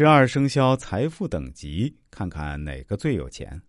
[0.00, 3.60] 十二生肖财富等级，看看哪个最有钱。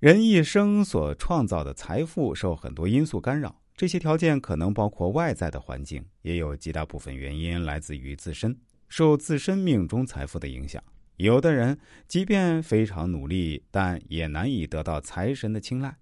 [0.00, 8.58] 人一生所创造的财富受很多因素干扰，这些条件可能包括外在的环境，也有极大部分原因来自于自身，
[8.88, 10.82] 受自身命中财富的影响。
[11.18, 11.78] 有的人
[12.08, 15.96] 即便非常努力，但也难以得到财神的青睐，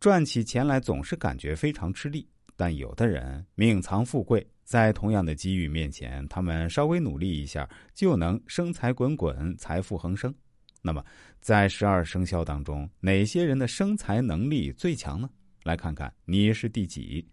[0.00, 2.28] 赚起钱来总是感觉非常吃力。
[2.56, 4.44] 但有的人命藏富贵。
[4.66, 10.34] 在同样的机遇面前，他们稍微努力一下就能生财滚滚、财富横生。
[10.82, 11.04] 那么，
[11.40, 15.30] 在十二生肖当中，哪些人的生财能力最强呢？
[15.62, 17.24] 来看看你是第几。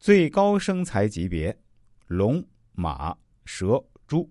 [0.00, 1.56] 最高生财级别：
[2.08, 4.28] 龙、马、蛇、猪。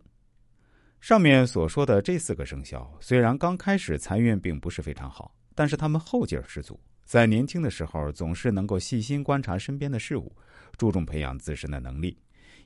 [1.00, 6.78] 上面所说的这四个生肖，虽然刚开始财运并不是非常好，但是他们后劲儿十足。
[7.12, 10.34] 在年轻的时候，总是能够细心观察身边的事物，
[10.78, 12.18] 注重培养自身的能力，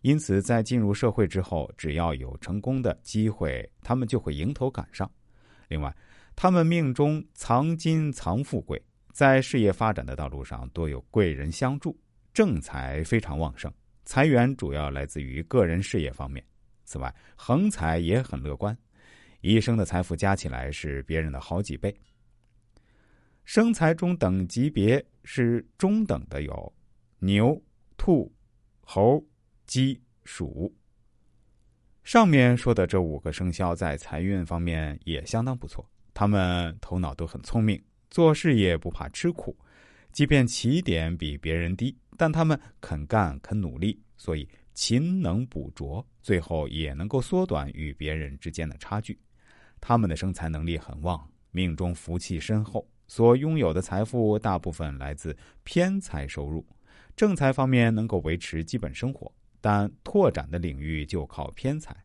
[0.04, 5.10] 因此在进入社会之后，只要有成功的机会，他们就会迎头赶上。
[5.68, 5.92] 另外，
[6.36, 8.80] 他们命中藏金藏富贵，
[9.12, 12.00] 在事业发展的道路上多有贵人相助，
[12.32, 16.46] 正财非常旺盛，财源主要来自于个人事业方面。
[16.84, 18.78] 此外，横财也很乐观，
[19.42, 21.92] 一生的财富加起来是别人的好几倍。
[23.46, 26.74] 生财中等级别是中等的，有
[27.20, 27.62] 牛、
[27.96, 28.34] 兔、
[28.82, 29.24] 猴、
[29.68, 30.76] 鸡、鼠。
[32.04, 37.80] 上面说的这五个生肖在财运方面也相当不错，他们头脑都很聪明，
[38.10, 39.56] 做事业不怕吃苦，
[40.12, 49.20] 即便起点比别人低，但他们肯干肯努力，所以勤能补拙，最后也能够缩短与别人之间的差距。
[49.80, 52.90] 他们的生财能力很旺，命中福气深厚。
[53.08, 56.66] 所拥有的财富大部分来自偏财收入，
[57.16, 61.96] 正财方面能够维持基本生活，但拓展的领域就靠偏财。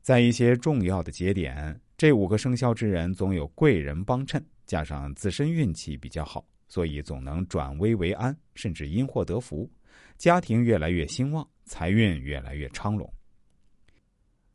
[0.00, 9.70] 在一些重要的节点，这五个生肖之人总有贵人帮衬，加上自身运气比较好，所以总能转危为安，甚至因祸得福，
[10.16, 13.12] 家庭越来越兴旺，财运越来越昌隆。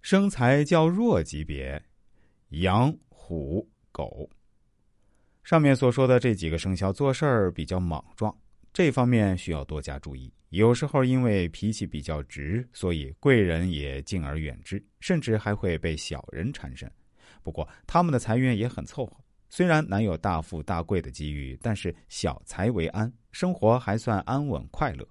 [0.02, 1.82] 生财较弱级别，
[2.50, 3.70] 羊、虎、
[5.44, 8.34] 上面所说的这几个生肖做事儿比较莽撞，
[8.72, 10.34] 这方面需要多加注意。
[10.50, 16.90] 有时候因为脾气比较直，所以贵人也敬而远之，甚至还会被小人缠身。
[17.42, 19.18] 不过他们的财运也很凑合，
[19.50, 25.06] 虽然难有大富大贵的机遇，但是小财为安，生活还算安稳快乐。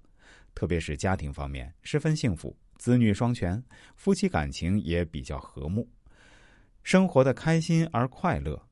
[0.55, 3.63] 特别是家庭方面十分幸福，子女双全，
[3.95, 5.87] 夫妻感情也比较和睦，
[6.81, 8.67] 生活的开心而快乐。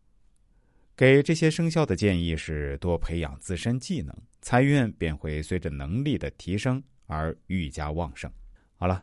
[1.01, 8.31] 给这些生肖的建议是多培养自身技能，财运便会随着能力的提升而愈加旺盛。
[8.75, 8.99] 好了。